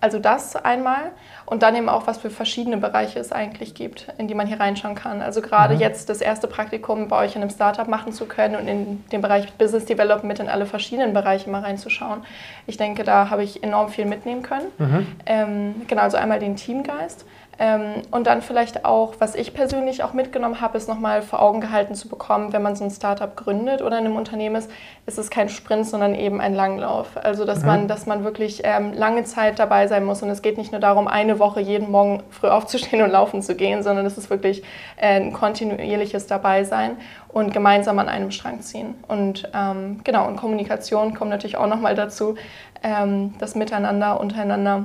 Also 0.00 0.18
das 0.18 0.56
einmal 0.56 1.12
und 1.46 1.62
dann 1.62 1.76
eben 1.76 1.88
auch, 1.88 2.06
was 2.06 2.18
für 2.18 2.30
verschiedene 2.30 2.76
Bereiche 2.76 3.18
es 3.18 3.32
eigentlich 3.32 3.74
gibt, 3.74 4.08
in 4.18 4.28
die 4.28 4.34
man 4.34 4.46
hier 4.46 4.60
reinschauen 4.60 4.94
kann. 4.94 5.22
Also 5.22 5.40
gerade 5.40 5.74
mhm. 5.74 5.80
jetzt 5.80 6.08
das 6.08 6.20
erste 6.20 6.46
Praktikum 6.48 7.08
bei 7.08 7.24
euch 7.24 7.36
in 7.36 7.42
einem 7.42 7.50
Startup 7.50 7.86
machen 7.88 8.12
zu 8.12 8.26
können 8.26 8.56
und 8.56 8.68
in 8.68 9.04
den 9.10 9.22
Bereich 9.22 9.52
Business 9.54 9.84
Development 9.84 10.38
in 10.40 10.48
alle 10.48 10.66
verschiedenen 10.66 11.12
Bereiche 11.12 11.48
mal 11.48 11.62
reinzuschauen. 11.62 12.24
Ich 12.66 12.76
denke, 12.76 13.04
da 13.04 13.30
habe 13.30 13.44
ich 13.44 13.62
enorm 13.62 13.88
viel 13.88 14.06
mitnehmen 14.06 14.42
können. 14.42 14.66
Mhm. 14.78 15.06
Ähm, 15.24 15.74
genau, 15.86 16.02
also 16.02 16.16
einmal 16.16 16.40
den 16.40 16.56
Teamgeist. 16.56 17.24
Ähm, 17.58 18.02
und 18.10 18.26
dann 18.26 18.42
vielleicht 18.42 18.84
auch, 18.84 19.14
was 19.18 19.34
ich 19.34 19.54
persönlich 19.54 20.02
auch 20.02 20.12
mitgenommen 20.12 20.60
habe, 20.60 20.76
ist 20.76 20.88
nochmal 20.88 21.22
vor 21.22 21.40
Augen 21.40 21.60
gehalten 21.60 21.94
zu 21.94 22.08
bekommen, 22.08 22.52
wenn 22.52 22.62
man 22.62 22.76
so 22.76 22.84
ein 22.84 22.90
Startup 22.90 23.34
gründet 23.34 23.80
oder 23.80 23.98
in 23.98 24.04
einem 24.04 24.16
Unternehmen 24.16 24.56
ist, 24.56 24.70
ist 25.06 25.18
es 25.18 25.30
kein 25.30 25.48
Sprint, 25.48 25.86
sondern 25.86 26.14
eben 26.14 26.40
ein 26.40 26.54
Langlauf. 26.54 27.16
Also 27.16 27.44
dass, 27.44 27.60
mhm. 27.60 27.66
man, 27.66 27.88
dass 27.88 28.06
man 28.06 28.24
wirklich 28.24 28.60
ähm, 28.64 28.92
lange 28.92 29.24
Zeit 29.24 29.58
dabei 29.58 29.86
sein 29.86 30.04
muss. 30.04 30.22
Und 30.22 30.28
es 30.28 30.42
geht 30.42 30.58
nicht 30.58 30.72
nur 30.72 30.80
darum, 30.80 31.08
eine 31.08 31.38
Woche 31.38 31.60
jeden 31.60 31.90
Morgen 31.90 32.22
früh 32.30 32.48
aufzustehen 32.56 33.02
und 33.02 33.10
laufen 33.10 33.40
zu 33.40 33.54
gehen, 33.54 33.82
sondern 33.82 34.04
es 34.04 34.18
ist 34.18 34.28
wirklich 34.28 34.62
äh, 34.96 35.16
ein 35.16 35.32
kontinuierliches 35.32 36.26
Dabeisein 36.26 36.96
und 37.28 37.52
gemeinsam 37.52 37.98
an 37.98 38.08
einem 38.08 38.30
Strang 38.32 38.60
ziehen. 38.60 38.94
Und 39.08 39.50
ähm, 39.54 40.00
genau, 40.04 40.26
und 40.26 40.36
Kommunikation 40.36 41.14
kommt 41.14 41.30
natürlich 41.30 41.56
auch 41.56 41.68
nochmal 41.68 41.94
dazu, 41.94 42.34
ähm, 42.82 43.34
das 43.38 43.54
Miteinander, 43.54 44.20
untereinander 44.20 44.84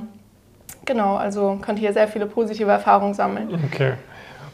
Genau, 0.84 1.16
also 1.16 1.58
konnte 1.64 1.80
hier 1.80 1.92
sehr 1.92 2.08
viele 2.08 2.26
positive 2.26 2.70
Erfahrungen 2.70 3.14
sammeln. 3.14 3.48
Okay. 3.72 3.92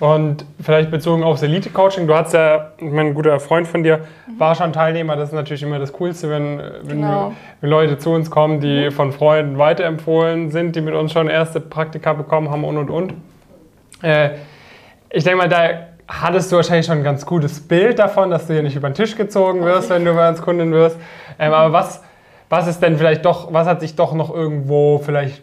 Und 0.00 0.44
vielleicht 0.60 0.92
bezogen 0.92 1.24
aufs 1.24 1.42
Elite-Coaching, 1.42 2.06
du 2.06 2.14
hast 2.14 2.32
ja, 2.32 2.70
mein 2.78 3.14
guter 3.14 3.40
Freund 3.40 3.66
von 3.66 3.82
dir 3.82 3.98
mhm. 3.98 4.38
war 4.38 4.54
schon 4.54 4.72
Teilnehmer, 4.72 5.16
das 5.16 5.30
ist 5.30 5.34
natürlich 5.34 5.62
immer 5.62 5.80
das 5.80 5.92
Coolste, 5.92 6.30
wenn, 6.30 6.58
wenn, 6.82 7.00
genau. 7.00 7.32
wenn 7.60 7.70
Leute 7.70 7.98
zu 7.98 8.10
uns 8.10 8.30
kommen, 8.30 8.60
die 8.60 8.86
mhm. 8.86 8.92
von 8.92 9.12
Freunden 9.12 9.58
weiterempfohlen 9.58 10.50
sind, 10.50 10.76
die 10.76 10.82
mit 10.82 10.94
uns 10.94 11.12
schon 11.12 11.28
erste 11.28 11.60
Praktika 11.60 12.12
bekommen 12.12 12.50
haben 12.50 12.62
und 12.62 12.76
und 12.76 12.90
und. 12.90 13.14
Äh, 14.02 14.30
ich 15.10 15.24
denke 15.24 15.38
mal, 15.38 15.48
da 15.48 15.70
hattest 16.06 16.52
du 16.52 16.56
wahrscheinlich 16.56 16.86
schon 16.86 16.98
ein 16.98 17.04
ganz 17.04 17.26
gutes 17.26 17.66
Bild 17.66 17.98
davon, 17.98 18.30
dass 18.30 18.46
du 18.46 18.52
hier 18.52 18.62
nicht 18.62 18.76
über 18.76 18.88
den 18.88 18.94
Tisch 18.94 19.16
gezogen 19.16 19.64
wirst, 19.64 19.90
wenn 19.90 20.04
du 20.04 20.14
bei 20.14 20.28
uns 20.28 20.40
Kundin 20.40 20.70
wirst. 20.70 20.96
Ähm, 21.40 21.52
aber 21.52 21.72
was, 21.72 22.02
was 22.48 22.68
ist 22.68 22.80
denn 22.80 22.96
vielleicht 22.96 23.24
doch, 23.24 23.52
was 23.52 23.66
hat 23.66 23.80
sich 23.80 23.96
doch 23.96 24.14
noch 24.14 24.32
irgendwo 24.32 24.98
vielleicht 24.98 25.42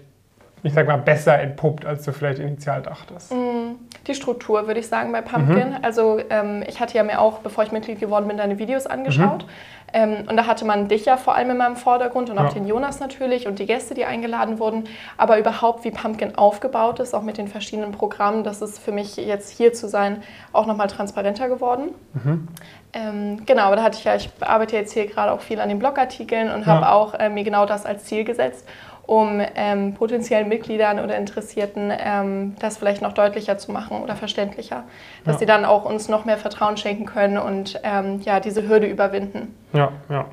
ich 0.65 0.73
sag 0.73 0.87
mal, 0.87 0.97
besser 0.97 1.39
entpuppt, 1.39 1.85
als 1.85 2.03
du 2.03 2.11
vielleicht 2.11 2.39
initial 2.39 2.81
dachtest? 2.81 3.31
Mm, 3.31 3.75
die 4.07 4.15
Struktur, 4.15 4.65
würde 4.65 4.79
ich 4.79 4.87
sagen, 4.87 5.11
bei 5.11 5.21
Pumpkin. 5.21 5.69
Mhm. 5.69 5.77
Also 5.83 6.19
ähm, 6.31 6.63
ich 6.67 6.79
hatte 6.79 6.97
ja 6.97 7.03
mir 7.03 7.21
auch, 7.21 7.39
bevor 7.39 7.63
ich 7.63 7.71
Mitglied 7.71 7.99
geworden 7.99 8.27
bin, 8.27 8.37
deine 8.37 8.57
Videos 8.57 8.87
angeschaut. 8.87 9.45
Mhm. 9.45 9.49
Ähm, 9.93 10.25
und 10.27 10.35
da 10.35 10.47
hatte 10.47 10.65
man 10.65 10.87
dich 10.87 11.05
ja 11.05 11.17
vor 11.17 11.35
allem 11.35 11.51
in 11.51 11.57
meinem 11.57 11.75
Vordergrund 11.75 12.31
und 12.31 12.39
auch 12.39 12.45
ja. 12.45 12.49
den 12.49 12.65
Jonas 12.65 12.99
natürlich 12.99 13.47
und 13.47 13.59
die 13.59 13.67
Gäste, 13.67 13.93
die 13.93 14.05
eingeladen 14.05 14.57
wurden. 14.57 14.85
Aber 15.17 15.37
überhaupt, 15.37 15.85
wie 15.85 15.91
Pumpkin 15.91 16.35
aufgebaut 16.35 16.99
ist, 16.99 17.13
auch 17.13 17.21
mit 17.21 17.37
den 17.37 17.47
verschiedenen 17.47 17.91
Programmen, 17.91 18.43
das 18.43 18.63
ist 18.63 18.79
für 18.79 18.91
mich 18.91 19.17
jetzt 19.17 19.51
hier 19.51 19.71
zu 19.71 19.87
sein 19.87 20.23
auch 20.51 20.65
nochmal 20.65 20.87
transparenter 20.87 21.47
geworden. 21.47 21.89
Mhm. 22.13 22.47
Ähm, 22.93 23.45
genau, 23.45 23.63
aber 23.63 23.75
da 23.75 23.83
hatte 23.83 23.99
ich 23.99 24.03
ja, 24.03 24.15
ich 24.15 24.29
arbeite 24.39 24.75
jetzt 24.75 24.93
hier 24.93 25.05
gerade 25.05 25.31
auch 25.31 25.41
viel 25.41 25.59
an 25.59 25.69
den 25.69 25.77
Blogartikeln 25.77 26.51
und 26.51 26.61
ja. 26.61 26.67
habe 26.67 26.89
auch 26.89 27.13
äh, 27.13 27.29
mir 27.29 27.43
genau 27.43 27.67
das 27.67 27.85
als 27.85 28.05
Ziel 28.05 28.23
gesetzt 28.23 28.67
um 29.05 29.41
ähm, 29.55 29.93
potenziellen 29.93 30.49
Mitgliedern 30.49 30.99
oder 30.99 31.17
Interessierten 31.17 31.91
ähm, 31.97 32.55
das 32.59 32.77
vielleicht 32.77 33.01
noch 33.01 33.13
deutlicher 33.13 33.57
zu 33.57 33.71
machen 33.71 34.01
oder 34.01 34.15
verständlicher, 34.15 34.83
dass 35.23 35.35
ja. 35.35 35.39
sie 35.39 35.45
dann 35.45 35.65
auch 35.65 35.85
uns 35.85 36.09
noch 36.09 36.25
mehr 36.25 36.37
Vertrauen 36.37 36.77
schenken 36.77 37.05
können 37.05 37.37
und 37.37 37.79
ähm, 37.83 38.21
ja, 38.23 38.39
diese 38.39 38.67
Hürde 38.67 38.87
überwinden. 38.87 39.55
Ja, 39.73 39.91
ja. 40.09 40.25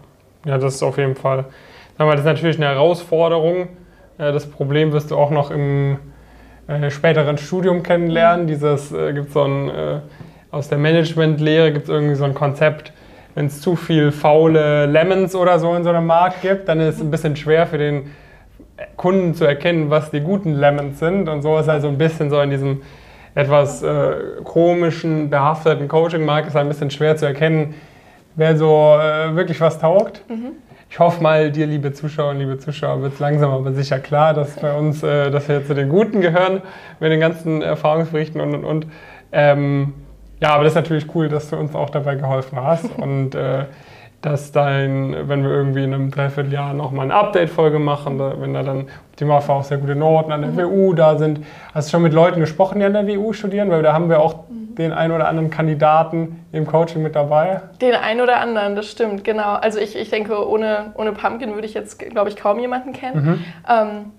Ja, 0.45 0.59
das 0.59 0.75
ist 0.75 0.83
auf 0.83 0.99
jeden 0.99 1.15
Fall. 1.15 1.45
Das 1.99 2.19
ist 2.19 2.25
natürlich 2.25 2.57
eine 2.57 2.67
Herausforderung. 2.67 3.69
Äh, 4.19 4.33
das 4.33 4.47
Problem 4.47 4.93
wirst 4.93 5.11
du 5.11 5.17
auch 5.17 5.31
noch 5.31 5.51
im 5.51 5.99
äh, 6.67 6.91
späteren 6.91 7.39
Studium 7.39 7.83
kennenlernen. 7.83 8.45
Mhm. 8.45 8.49
Dieses 8.49 8.93
äh, 8.93 9.13
gibt 9.13 9.33
so 9.33 9.45
ein 9.45 9.69
äh, 9.69 10.01
aus 10.51 10.69
der 10.69 10.79
Managementlehre 10.79 11.73
gibt 11.73 11.85
es 11.85 11.89
irgendwie 11.89 12.15
so 12.15 12.25
ein 12.25 12.35
Konzept, 12.35 12.93
wenn 13.35 13.47
es 13.47 13.61
zu 13.63 13.75
viel 13.75 14.13
faule 14.13 14.85
Lemons 14.87 15.35
oder 15.35 15.59
so 15.59 15.75
in 15.75 15.83
so 15.83 15.89
einem 15.89 16.07
Markt 16.07 16.43
gibt, 16.43 16.69
dann 16.69 16.79
ist 16.81 16.97
es 16.97 17.01
ein 17.01 17.11
bisschen 17.11 17.37
schwer 17.37 17.67
für 17.67 17.79
den 17.79 18.11
Kunden 18.97 19.35
zu 19.35 19.45
erkennen, 19.45 19.91
was 19.91 20.11
die 20.11 20.21
guten 20.21 20.55
Lemons 20.55 20.99
sind. 20.99 21.29
Und 21.29 21.43
so 21.43 21.59
ist 21.59 21.69
also 21.69 21.89
ein 21.89 21.99
bisschen 21.99 22.31
so 22.31 22.41
in 22.41 22.51
diesem 22.51 22.83
etwas 23.35 23.83
äh, 23.83 24.15
komischen, 24.45 25.31
behafteten 25.31 25.89
Coaching-Markt 25.89 26.49
ist 26.49 26.57
ein 26.57 26.69
bisschen 26.69 26.91
schwer 26.91 27.17
zu 27.17 27.27
erkennen, 27.27 27.75
wer 28.35 28.57
so 28.57 28.99
äh, 29.01 29.35
wirklich 29.35 29.61
was 29.61 29.79
taugt. 29.79 30.23
Mhm. 30.29 30.53
Ich 30.91 30.99
hoffe 30.99 31.23
mal, 31.23 31.51
dir, 31.51 31.67
liebe 31.67 31.93
Zuschauer 31.95 32.33
und 32.33 32.39
liebe 32.39 32.59
Zuschauer, 32.59 33.01
wird 33.01 33.15
es 33.15 33.19
langsam 33.19 33.51
aber 33.51 33.73
sicher 33.73 33.99
klar, 33.99 34.35
dass 34.35 34.57
bei 34.57 34.77
uns, 34.77 35.03
äh, 35.03 35.31
dass 35.31 35.49
wir 35.49 35.65
zu 35.65 35.75
den 35.75 35.89
Guten 35.89 36.21
gehören 36.21 36.61
mit 37.01 37.11
den 37.11 37.21
ganzen 37.21 37.63
Erfahrungsberichten 37.63 38.41
und 38.41 38.55
und 38.55 38.65
und. 38.65 38.87
Ähm, 39.33 39.95
ja, 40.43 40.51
aber 40.51 40.65
das 40.65 40.73
ist 40.73 40.77
natürlich 40.77 41.07
cool, 41.15 41.31
dass 41.31 41.49
du 41.49 41.57
uns 41.57 41.75
auch 41.75 41.89
dabei 41.89 42.17
geholfen 42.17 42.63
hast 42.63 42.91
und 42.99 43.35
äh, 43.35 43.65
dass 44.23 44.53
dein, 44.53 45.29
wenn 45.29 45.43
wir 45.43 45.51
irgendwie 45.51 45.83
in 45.83 45.93
einem 45.93 46.11
Dreivierteljahr 46.11 46.75
nochmal 46.75 47.07
eine 47.07 47.15
Update-Folge 47.15 47.81
machen, 47.81 48.19
da, 48.19 48.41
wenn 48.41 48.55
da 48.55 48.63
dann 48.63 48.87
optimalfall 49.11 49.57
auch 49.57 49.65
sehr 49.65 49.79
gute 49.79 49.97
Noten 49.97 50.31
an 50.31 50.43
der 50.43 50.51
mhm. 50.51 50.71
WU 50.71 50.95
da 50.95 51.19
sind. 51.19 51.45
Hast 51.75 51.89
du 51.89 51.91
schon 51.93 52.03
mit 52.03 52.13
Leuten 52.13 52.39
gesprochen, 52.39 52.79
die 52.79 52.85
an 52.85 52.93
der 52.93 53.07
WU 53.09 53.33
studieren? 53.33 53.71
Weil 53.71 53.83
da 53.83 53.93
haben 53.93 54.09
wir 54.09 54.21
auch 54.21 54.49
mhm. 54.49 54.77
den 54.77 54.93
einen 54.93 55.13
oder 55.13 55.27
anderen 55.27 55.51
Kandidaten 55.51 56.45
im 56.53 56.67
Coaching 56.67 57.03
mit 57.03 57.17
dabei. 57.17 57.63
Den 57.81 57.95
einen 57.95 58.21
oder 58.21 58.41
anderen, 58.41 58.77
das 58.77 58.91
stimmt, 58.91 59.25
genau. 59.25 59.55
Also 59.55 59.81
ich, 59.81 59.97
ich 59.97 60.09
denke, 60.11 60.49
ohne, 60.49 60.93
ohne 60.95 61.13
Pumpkin 61.13 61.55
würde 61.55 61.67
ich 61.67 61.75
jetzt, 61.75 61.99
glaube 61.99 62.31
ich, 62.31 62.37
kaum 62.37 62.61
jemanden 62.61 62.93
kennen. 62.93 63.25
Mhm. 63.25 63.45
Ähm, 63.69 64.13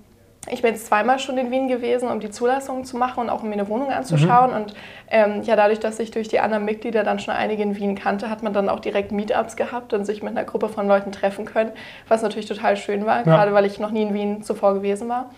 ich 0.52 0.62
bin 0.62 0.72
jetzt 0.72 0.88
zweimal 0.88 1.20
schon 1.20 1.38
in 1.38 1.52
Wien 1.52 1.68
gewesen, 1.68 2.10
um 2.10 2.20
die 2.20 2.30
Zulassung 2.30 2.84
zu 2.84 2.98
machen 2.98 3.22
und 3.22 3.30
auch 3.30 3.44
um 3.44 3.50
mir 3.50 3.54
eine 3.54 3.70
Wohnung 3.70 3.92
anzuschauen. 3.92 4.52
Mhm. 4.52 4.58
Und 4.58 4.74
ähm, 5.10 5.42
ja, 5.44 5.56
dadurch, 5.56 5.80
dass 5.80 6.00
ich 6.00 6.12
durch 6.12 6.28
die 6.28 6.40
anderen 6.40 6.66
Mitglieder 6.66 7.04
dann 7.04 7.20
schon 7.20 7.34
einige 7.34 7.64
in 7.64 7.78
Wien 7.78 7.96
kannte, 7.96 8.30
hat 8.30 8.44
man 8.44 8.54
dann 8.54 8.68
auch 8.68 8.82
direkt 8.82 9.12
Meetups 9.12 9.56
gehabt 9.56 9.94
und 9.94 10.06
sich 10.06 10.22
mit 10.22 10.32
einer 10.32 10.46
Gruppe 10.46 10.68
von 10.68 10.88
Leuten 10.88 11.12
treffen 11.12 11.46
können, 11.46 11.72
was 12.10 12.22
natürlich 12.22 12.48
total 12.48 12.76
schön 12.76 13.06
war, 13.06 13.18
ja. 13.18 13.24
gerade 13.24 13.54
weil 13.54 13.66
ich 13.66 13.80
noch 13.80 13.92
nie 13.92 14.04
in 14.04 14.14
Wien 14.14 14.44
zuvor 14.44 14.74
gewesen 14.74 15.08
war. 15.08 15.30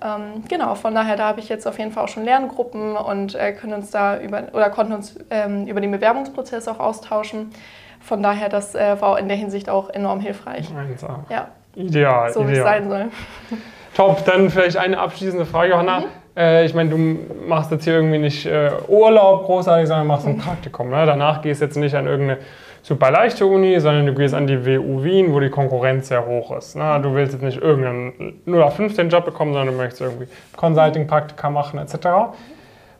Ähm, 0.00 0.44
genau, 0.48 0.74
von 0.74 0.94
daher, 0.94 1.16
da 1.16 1.28
habe 1.28 1.40
ich 1.40 1.48
jetzt 1.48 1.66
auf 1.66 1.78
jeden 1.78 1.92
Fall 1.92 2.04
auch 2.04 2.08
schon 2.08 2.24
Lerngruppen 2.24 2.96
und 2.96 3.34
äh, 3.34 3.52
können 3.52 3.74
uns 3.74 3.90
da 3.90 4.18
über 4.20 4.44
oder 4.52 4.70
konnten 4.70 4.92
uns 4.92 5.18
ähm, 5.30 5.66
über 5.66 5.80
den 5.80 5.90
Bewerbungsprozess 5.90 6.68
auch 6.68 6.78
austauschen. 6.80 7.50
Von 8.00 8.22
daher, 8.22 8.48
das 8.48 8.74
äh, 8.74 9.00
war 9.00 9.18
in 9.18 9.28
der 9.28 9.36
Hinsicht 9.36 9.68
auch 9.68 9.90
enorm 9.90 10.20
hilfreich. 10.20 10.68
Ja. 11.30 11.48
Ideal. 11.74 12.32
So 12.32 12.46
wie 12.48 12.52
es 12.52 12.62
sein 12.62 12.88
soll. 12.88 13.10
Top, 13.94 14.24
dann 14.24 14.50
vielleicht 14.50 14.76
eine 14.76 14.98
abschließende 14.98 15.44
Frage, 15.44 15.72
Johanna. 15.72 16.00
Mhm. 16.00 16.06
Äh, 16.36 16.64
ich 16.64 16.74
meine, 16.74 16.90
du 16.90 16.96
machst 17.46 17.70
jetzt 17.70 17.84
hier 17.84 17.94
irgendwie 17.94 18.18
nicht 18.18 18.46
äh, 18.46 18.70
Urlaub 18.88 19.44
großartig, 19.44 19.86
sondern 19.86 20.06
machst 20.06 20.26
ein 20.26 20.36
mhm. 20.36 20.38
Praktikum. 20.38 20.90
Ne? 20.90 21.04
Danach 21.04 21.42
gehst 21.42 21.60
du 21.60 21.66
jetzt 21.66 21.76
nicht 21.76 21.94
an 21.94 22.06
irgendeine 22.06 22.40
super 22.82 23.10
leichte 23.10 23.46
Uni, 23.46 23.78
sondern 23.80 24.06
du 24.06 24.14
gehst 24.14 24.34
an 24.34 24.46
die 24.46 24.66
WU 24.66 25.04
Wien, 25.04 25.32
wo 25.32 25.40
die 25.40 25.50
Konkurrenz 25.50 26.08
sehr 26.08 26.26
hoch 26.26 26.56
ist. 26.56 26.74
Ne? 26.74 27.00
Du 27.02 27.14
willst 27.14 27.32
jetzt 27.32 27.42
nicht 27.42 27.60
irgendeinen 27.60 28.40
0 28.44 28.62
auf 28.62 28.76
15 28.76 29.08
Job 29.08 29.24
bekommen, 29.24 29.52
sondern 29.52 29.74
du 29.74 29.80
möchtest 29.80 30.00
irgendwie 30.00 30.26
Consulting-Praktika 30.56 31.50
machen 31.50 31.78
etc. 31.78 31.96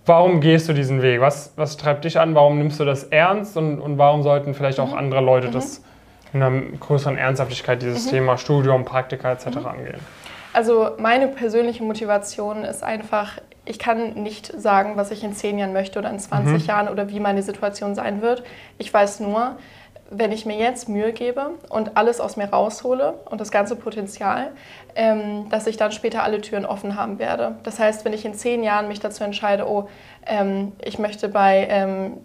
Warum 0.05 0.41
gehst 0.41 0.69
du 0.69 0.73
diesen 0.73 1.01
Weg? 1.01 1.21
Was, 1.21 1.53
was 1.57 1.77
treibt 1.77 2.05
dich 2.05 2.19
an? 2.19 2.35
Warum 2.35 2.59
nimmst 2.59 2.79
du 2.81 2.85
das 2.85 3.05
ernst? 3.05 3.57
Und, 3.57 3.81
und 3.81 3.99
warum 3.99 4.23
sollten 4.23 4.55
vielleicht 4.55 4.79
auch 4.79 4.93
mhm. 4.93 4.99
andere 4.99 5.21
Leute 5.21 5.49
mhm. 5.49 5.53
das 5.53 5.83
in 6.33 6.43
einer 6.43 6.63
größeren 6.81 7.19
Ernsthaftigkeit, 7.19 7.83
dieses. 7.83 8.09
Thema 8.09 8.39
Studium, 8.39 8.85
Praktika 8.85 9.33
etc. 9.33 9.47
Angehen? 9.65 10.01
Also 10.53 10.91
meine 10.99 11.29
persönliche 11.29 11.83
Motivation 11.83 12.65
ist 12.65 12.83
einfach, 12.83 13.39
ich 13.65 13.79
kann 13.79 14.15
nicht 14.15 14.53
sagen, 14.61 14.97
was 14.97 15.11
ich 15.11 15.25
in 15.25 15.35
10 15.35 15.59
Jahren 15.59 15.73
möchte 15.73 15.99
oder 15.99 16.11
in 16.11 16.19
20 16.19 16.63
mhm. 16.63 16.69
Jahren 16.69 16.89
oder 16.89 17.09
wie 17.09 17.21
meine 17.21 17.43
Situation 17.43 17.95
sein 17.95 18.21
wird. 18.23 18.43
Ich 18.79 18.93
weiß 18.93 19.21
nur, 19.21 19.57
wenn 20.15 20.31
ich 20.31 20.45
mir 20.45 20.57
jetzt 20.57 20.91
Mühe 20.91 21.13
gebe 21.13 21.53
und 21.71 21.97
alles 21.97 22.21
aus 22.21 22.37
mir 22.37 22.45
raushole 22.45 23.15
und 23.31 23.41
das 23.41 23.51
ganze 23.51 23.77
Potenzial, 23.77 24.53
ähm, 24.95 25.49
dass 25.49 25.67
ich 25.67 25.79
dann 25.79 25.91
später 25.91 26.23
alle 26.23 26.43
Türen 26.43 26.67
offen 26.67 26.97
haben 26.97 27.19
werde. 27.19 27.57
Das 27.63 27.79
heißt, 27.79 28.05
wenn 28.05 28.13
ich 28.13 28.27
in 28.27 28.35
zehn 28.35 28.63
Jahren 28.63 28.89
mich 28.89 29.01
dazu 29.01 29.25
entscheide, 29.25 29.67
oh, 29.67 29.89
ähm, 30.27 30.73
ich 30.85 30.99
möchte 30.99 31.31
bei 31.31 31.67
ähm, 31.71 32.19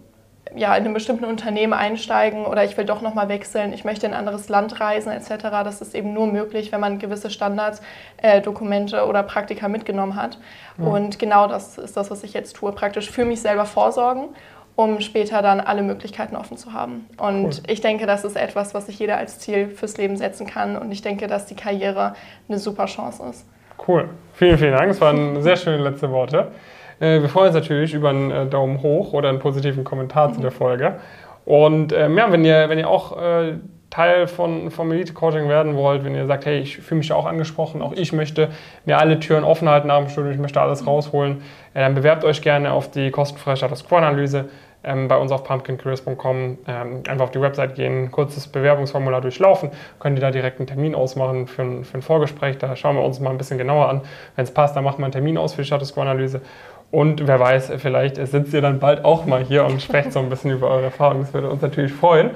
ja, 0.56 0.74
in 0.74 0.84
einem 0.84 0.94
bestimmten 0.94 1.24
Unternehmen 1.24 1.72
einsteigen 1.72 2.44
oder 2.46 2.64
ich 2.64 2.76
will 2.76 2.84
doch 2.84 3.02
nochmal 3.02 3.28
wechseln, 3.28 3.72
ich 3.72 3.84
möchte 3.84 4.06
in 4.06 4.12
ein 4.12 4.18
anderes 4.18 4.48
Land 4.48 4.80
reisen 4.80 5.12
etc. 5.12 5.44
Das 5.64 5.80
ist 5.80 5.94
eben 5.94 6.12
nur 6.12 6.26
möglich, 6.26 6.72
wenn 6.72 6.80
man 6.80 6.98
gewisse 6.98 7.30
Standards, 7.30 7.82
äh, 8.18 8.40
Dokumente 8.40 9.06
oder 9.06 9.22
Praktika 9.22 9.68
mitgenommen 9.68 10.16
hat. 10.16 10.38
Ja. 10.78 10.86
Und 10.86 11.18
genau 11.18 11.46
das 11.46 11.78
ist 11.78 11.96
das, 11.96 12.10
was 12.10 12.24
ich 12.24 12.34
jetzt 12.34 12.56
tue. 12.56 12.72
Praktisch 12.72 13.10
für 13.10 13.24
mich 13.24 13.40
selber 13.40 13.64
vorsorgen, 13.64 14.28
um 14.76 15.00
später 15.00 15.42
dann 15.42 15.60
alle 15.60 15.82
Möglichkeiten 15.82 16.36
offen 16.36 16.56
zu 16.56 16.72
haben. 16.72 17.06
Und 17.18 17.44
cool. 17.44 17.52
ich 17.66 17.80
denke, 17.80 18.06
das 18.06 18.24
ist 18.24 18.36
etwas, 18.36 18.74
was 18.74 18.86
sich 18.86 18.98
jeder 18.98 19.16
als 19.16 19.40
Ziel 19.40 19.68
fürs 19.68 19.96
Leben 19.96 20.16
setzen 20.16 20.46
kann. 20.46 20.76
Und 20.76 20.92
ich 20.92 21.02
denke, 21.02 21.26
dass 21.26 21.46
die 21.46 21.56
Karriere 21.56 22.14
eine 22.48 22.58
super 22.58 22.86
Chance 22.86 23.22
ist. 23.30 23.44
Cool. 23.86 24.08
Vielen, 24.34 24.58
vielen 24.58 24.72
Dank. 24.72 24.88
Das 24.88 25.00
waren 25.00 25.42
sehr 25.42 25.56
schöne 25.56 25.78
letzte 25.78 26.10
Worte. 26.10 26.52
Äh, 27.00 27.20
wir 27.20 27.28
freuen 27.28 27.48
uns 27.48 27.54
natürlich 27.54 27.94
über 27.94 28.10
einen 28.10 28.30
äh, 28.30 28.46
Daumen 28.46 28.82
hoch 28.82 29.12
oder 29.12 29.28
einen 29.28 29.38
positiven 29.38 29.84
Kommentar 29.84 30.28
mhm. 30.28 30.34
zu 30.34 30.40
der 30.40 30.50
Folge. 30.50 30.96
Und 31.44 31.92
ähm, 31.92 32.16
ja, 32.18 32.30
wenn 32.30 32.44
ihr, 32.44 32.68
wenn 32.68 32.78
ihr 32.78 32.88
auch 32.88 33.20
äh, 33.20 33.54
Teil 33.90 34.26
von, 34.26 34.70
vom 34.70 34.92
Elite-Coaching 34.92 35.48
werden 35.48 35.74
wollt, 35.74 36.04
wenn 36.04 36.14
ihr 36.14 36.26
sagt, 36.26 36.44
hey, 36.44 36.58
ich 36.58 36.76
fühle 36.76 36.98
mich 36.98 37.12
auch 37.12 37.24
angesprochen, 37.24 37.80
auch 37.80 37.92
ich 37.92 38.12
möchte 38.12 38.50
mir 38.84 38.98
alle 38.98 39.18
Türen 39.18 39.44
offen 39.44 39.68
halten 39.68 39.88
nach 39.88 39.98
dem 39.98 40.10
Studium, 40.10 40.34
ich 40.34 40.40
möchte 40.40 40.60
alles 40.60 40.86
rausholen, 40.86 41.42
äh, 41.72 41.80
dann 41.80 41.94
bewerbt 41.94 42.24
euch 42.24 42.42
gerne 42.42 42.72
auf 42.72 42.90
die 42.90 43.10
kostenfreie 43.10 43.56
Status 43.56 43.88
Quo-Analyse 43.88 44.50
ähm, 44.84 45.08
bei 45.08 45.16
uns 45.16 45.32
auf 45.32 45.42
pumpkincareers.com. 45.44 46.58
Ähm, 46.66 47.02
einfach 47.08 47.24
auf 47.24 47.30
die 47.30 47.40
Website 47.40 47.74
gehen, 47.74 48.10
kurzes 48.10 48.46
Bewerbungsformular 48.46 49.20
durchlaufen, 49.20 49.70
könnt 49.98 50.18
ihr 50.18 50.22
da 50.22 50.30
direkt 50.30 50.60
einen 50.60 50.66
Termin 50.66 50.94
ausmachen 50.94 51.46
für 51.46 51.62
ein, 51.62 51.84
für 51.84 51.98
ein 51.98 52.02
Vorgespräch. 52.02 52.58
Da 52.58 52.76
schauen 52.76 52.96
wir 52.96 53.02
uns 53.02 53.20
mal 53.20 53.30
ein 53.30 53.38
bisschen 53.38 53.58
genauer 53.58 53.88
an. 53.88 54.02
Wenn 54.36 54.44
es 54.44 54.52
passt, 54.52 54.76
dann 54.76 54.84
machen 54.84 54.98
wir 54.98 55.06
einen 55.06 55.12
Termin 55.12 55.38
aus 55.38 55.54
für 55.54 55.62
die 55.62 55.66
Status 55.66 55.94
Quo-Analyse. 55.94 56.42
Und 56.90 57.26
wer 57.26 57.38
weiß, 57.38 57.72
vielleicht 57.78 58.16
sitzt 58.16 58.54
ihr 58.54 58.62
dann 58.62 58.78
bald 58.78 59.04
auch 59.04 59.26
mal 59.26 59.44
hier 59.44 59.64
und 59.64 59.82
sprecht 59.82 60.12
so 60.12 60.20
ein 60.20 60.30
bisschen 60.30 60.52
über 60.52 60.70
eure 60.70 60.84
Erfahrungen. 60.84 61.20
Das 61.20 61.34
würde 61.34 61.50
uns 61.50 61.60
natürlich 61.60 61.92
freuen. 61.92 62.30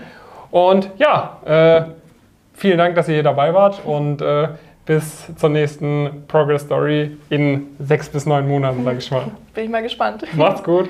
Und 0.50 0.90
ja, 0.98 1.38
äh, 1.44 1.82
vielen 2.52 2.76
Dank, 2.76 2.94
dass 2.94 3.08
ihr 3.08 3.14
hier 3.14 3.22
dabei 3.22 3.54
wart 3.54 3.80
und 3.84 4.20
äh, 4.20 4.48
bis 4.84 5.34
zur 5.36 5.48
nächsten 5.48 6.24
Progress 6.28 6.62
Story 6.62 7.16
in 7.30 7.68
sechs 7.78 8.08
bis 8.08 8.26
neun 8.26 8.46
Monaten, 8.46 8.84
sage 8.84 8.98
ich 8.98 9.10
mal. 9.10 9.24
Bin 9.54 9.64
ich 9.64 9.70
mal 9.70 9.82
gespannt. 9.82 10.24
Macht's 10.34 10.62
gut. 10.62 10.88